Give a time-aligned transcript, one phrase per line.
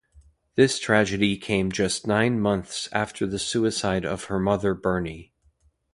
[0.55, 5.31] This tragedy came just nine months after the suicide of her mother Bernie.